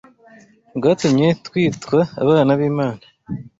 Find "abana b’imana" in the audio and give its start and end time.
2.23-3.03